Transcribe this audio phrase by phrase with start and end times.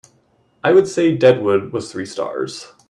[0.63, 2.73] I would say Dead Wood was three stars